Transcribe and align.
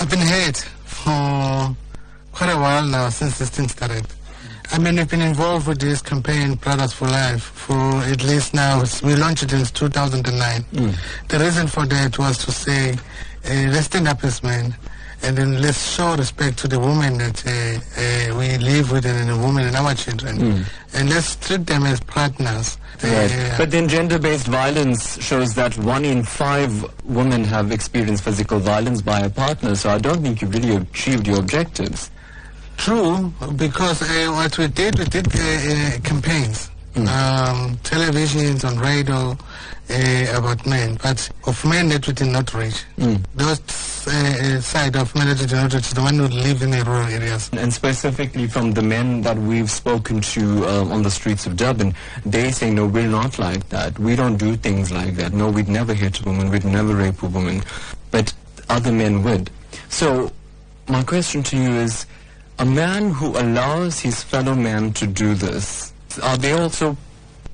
I've 0.00 0.10
been 0.10 0.20
hurt 0.20 0.56
for 0.84 1.76
quite 2.32 2.50
a 2.50 2.56
while 2.58 2.86
now 2.86 3.08
since 3.08 3.38
this 3.38 3.50
thing 3.50 3.68
started. 3.68 4.06
I 4.72 4.78
mean, 4.78 4.96
we've 4.96 5.08
been 5.10 5.20
involved 5.20 5.66
with 5.68 5.80
this 5.80 6.00
campaign, 6.00 6.54
Brothers 6.54 6.92
for 6.94 7.06
Life, 7.06 7.42
for 7.42 7.74
at 8.04 8.24
least 8.24 8.54
now, 8.54 8.82
we 9.04 9.14
launched 9.16 9.42
it 9.44 9.52
in 9.52 9.64
2009. 9.64 10.64
The 11.28 11.38
reason 11.38 11.66
for 11.68 11.84
that 11.86 12.18
was 12.18 12.38
to 12.46 12.52
say, 12.52 12.92
uh, 12.92 13.70
let's 13.70 13.86
stand 13.86 14.08
up 14.08 14.24
as 14.24 14.42
men, 14.42 14.74
and 15.22 15.36
then 15.36 15.60
let's 15.62 15.94
show 15.94 16.14
respect 16.16 16.58
to 16.58 16.68
the 16.68 16.78
women 16.78 17.18
that 17.18 17.38
uh, 17.46 17.50
uh, 17.52 18.38
we 18.38 18.58
live 18.58 18.90
with 18.90 19.06
and 19.06 19.28
the 19.28 19.36
women 19.36 19.66
and 19.66 19.76
our 19.76 19.94
children. 19.94 20.64
And 20.94 21.08
let's 21.08 21.36
treat 21.36 21.66
them 21.66 21.84
as 21.84 22.00
partners. 22.00 22.76
Right. 23.02 23.30
Uh, 23.32 23.56
But 23.58 23.70
then 23.70 23.88
gender-based 23.88 24.46
violence 24.46 25.22
shows 25.22 25.54
that 25.54 25.76
one 25.78 26.04
in 26.04 26.22
five 26.22 26.72
women 27.04 27.44
have 27.44 27.72
experienced 27.72 28.24
physical 28.24 28.58
violence 28.58 29.00
by 29.02 29.20
a 29.20 29.30
partner. 29.30 29.74
So 29.74 29.90
I 29.90 29.98
don't 29.98 30.22
think 30.22 30.42
you've 30.42 30.54
really 30.54 30.76
achieved 30.76 31.26
your 31.26 31.38
objectives. 31.38 32.10
True, 32.76 33.32
because 33.56 34.02
uh, 34.02 34.32
what 34.32 34.58
we 34.58 34.66
did, 34.68 34.98
we 34.98 35.04
did 35.04 35.26
uh, 35.28 36.70
um, 36.96 37.76
televisions, 37.82 38.64
on 38.64 38.78
radio, 38.78 39.36
uh, 39.90 40.38
about 40.38 40.64
men, 40.66 40.98
but 41.02 41.28
of 41.46 41.64
men 41.64 41.88
that 41.88 42.06
we 42.06 42.12
did 42.12 42.28
not 42.28 42.52
reach. 42.54 42.84
Those 43.34 43.60
uh, 44.06 44.60
side 44.60 44.96
of 44.96 45.14
men 45.14 45.28
that 45.28 45.40
we 45.40 45.46
did 45.46 45.56
not 45.56 45.72
reach, 45.74 45.90
the 45.90 46.00
one 46.00 46.16
who 46.18 46.28
live 46.28 46.62
in 46.62 46.70
the 46.70 46.84
rural 46.84 47.06
areas. 47.08 47.50
And 47.52 47.72
specifically 47.72 48.46
from 48.46 48.72
the 48.72 48.82
men 48.82 49.22
that 49.22 49.36
we've 49.38 49.70
spoken 49.70 50.20
to 50.20 50.66
uh, 50.66 50.84
on 50.84 51.02
the 51.02 51.10
streets 51.10 51.46
of 51.46 51.56
Durban, 51.56 51.94
they 52.24 52.50
say, 52.50 52.70
no, 52.70 52.86
we're 52.86 53.08
not 53.08 53.38
like 53.38 53.68
that. 53.70 53.98
We 53.98 54.16
don't 54.16 54.36
do 54.36 54.56
things 54.56 54.90
like 54.90 55.16
that. 55.16 55.32
No, 55.32 55.50
we'd 55.50 55.68
never 55.68 55.94
hit 55.94 56.20
a 56.20 56.24
woman. 56.24 56.50
We'd 56.50 56.64
never 56.64 56.94
rape 56.94 57.22
a 57.22 57.26
woman. 57.26 57.62
But 58.10 58.32
other 58.68 58.92
men 58.92 59.22
would. 59.24 59.50
So 59.88 60.30
my 60.88 61.02
question 61.02 61.42
to 61.44 61.56
you 61.56 61.70
is, 61.70 62.06
a 62.58 62.64
man 62.64 63.10
who 63.10 63.28
allows 63.28 63.98
his 63.98 64.22
fellow 64.22 64.54
man 64.54 64.92
to 64.92 65.06
do 65.06 65.34
this, 65.34 65.92
are 66.18 66.36
they 66.36 66.52
also 66.52 66.96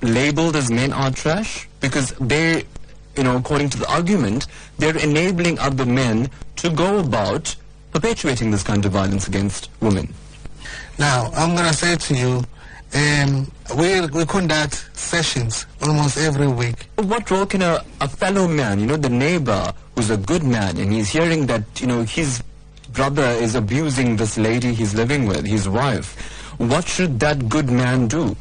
labeled 0.00 0.56
as 0.56 0.70
men 0.70 0.92
are 0.92 1.10
trash? 1.10 1.68
Because 1.80 2.10
they, 2.20 2.64
you 3.16 3.24
know, 3.24 3.36
according 3.36 3.70
to 3.70 3.78
the 3.78 3.90
argument, 3.90 4.46
they're 4.78 4.96
enabling 4.96 5.58
other 5.58 5.86
men 5.86 6.30
to 6.56 6.70
go 6.70 6.98
about 6.98 7.54
perpetuating 7.92 8.50
this 8.50 8.62
kind 8.62 8.84
of 8.84 8.92
violence 8.92 9.28
against 9.28 9.68
women. 9.80 10.12
Now, 10.98 11.30
I'm 11.34 11.54
going 11.54 11.68
to 11.68 11.74
say 11.74 11.96
to 11.96 12.14
you, 12.14 12.44
um, 12.94 13.50
we, 13.78 14.00
we 14.06 14.26
conduct 14.26 14.88
sessions 14.96 15.66
almost 15.82 16.18
every 16.18 16.48
week. 16.48 16.86
What 16.96 17.30
role 17.30 17.46
can 17.46 17.62
a, 17.62 17.82
a 18.00 18.08
fellow 18.08 18.46
man, 18.46 18.80
you 18.80 18.86
know, 18.86 18.96
the 18.96 19.08
neighbor 19.08 19.72
who's 19.94 20.10
a 20.10 20.16
good 20.16 20.42
man 20.42 20.76
and 20.76 20.92
he's 20.92 21.10
hearing 21.10 21.46
that, 21.46 21.62
you 21.80 21.86
know, 21.86 22.02
his 22.02 22.42
brother 22.92 23.24
is 23.24 23.54
abusing 23.54 24.16
this 24.16 24.36
lady 24.36 24.74
he's 24.74 24.94
living 24.94 25.26
with, 25.26 25.46
his 25.46 25.68
wife, 25.68 26.41
what 26.68 26.86
should 26.86 27.18
that 27.20 27.48
good 27.48 27.70
man 27.70 28.08
do? 28.08 28.36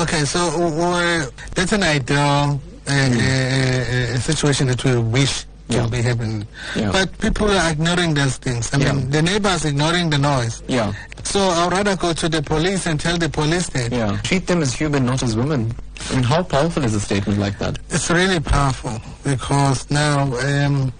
Okay, 0.00 0.24
so 0.24 0.40
uh, 0.40 1.26
that's 1.54 1.72
an 1.72 1.82
ideal 1.82 2.16
uh, 2.16 2.90
uh, 2.90 2.94
uh, 2.94 4.18
situation 4.18 4.66
that 4.68 4.82
we 4.84 4.96
wish 4.98 5.44
Yeah. 5.68 5.84
to 5.84 5.88
be 5.88 6.02
happening. 6.02 6.46
Yeah. 6.74 6.90
But 6.90 7.16
people 7.20 7.46
are 7.50 7.70
ignoring 7.70 8.14
those 8.14 8.38
things. 8.38 8.74
I 8.74 8.78
Yeah. 8.78 8.92
mean, 8.92 9.10
the 9.10 9.22
neighbors 9.22 9.64
ignoring 9.64 10.10
the 10.10 10.18
noise. 10.18 10.62
Yeah, 10.66 10.92
So 11.22 11.38
I'd 11.40 11.70
rather 11.70 11.94
go 11.94 12.12
to 12.12 12.28
the 12.28 12.42
police 12.42 12.86
and 12.86 12.98
tell 12.98 13.16
the 13.18 13.28
police 13.28 13.68
that. 13.76 13.92
yeah. 13.92 14.16
Treat 14.24 14.46
them 14.48 14.62
as 14.62 14.72
human, 14.74 15.06
not 15.06 15.22
as 15.22 15.36
women. 15.36 15.70
I 16.10 16.14
mean, 16.14 16.24
how 16.24 16.42
powerful 16.42 16.82
is 16.82 16.94
a 16.94 17.00
statement 17.00 17.38
like 17.38 17.56
that? 17.60 17.78
It's 17.90 18.10
really 18.10 18.40
powerful 18.40 18.98
because 19.22 19.86
now 19.90 20.22
um, 20.48 20.92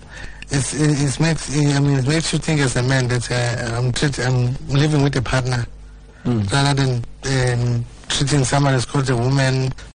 it's, 0.50 0.70
it, 0.74 0.90
it 1.02 1.18
makes 1.18 1.50
I 1.50 1.80
mean 1.80 1.98
it 1.98 2.06
makes 2.06 2.32
you 2.32 2.38
think 2.38 2.60
as 2.60 2.76
a 2.76 2.82
man 2.82 3.08
that 3.08 3.26
uh, 3.32 3.76
I'm 3.76 3.90
treat, 3.90 4.18
I'm 4.20 4.54
living 4.68 5.02
with 5.02 5.16
a 5.16 5.22
partner 5.22 5.66
rather 6.24 6.74
than 6.74 7.04
um, 7.26 7.84
treating 8.08 8.44
someone 8.44 8.74
as 8.74 8.84
called 8.84 9.08
a 9.10 9.16
woman 9.16 9.72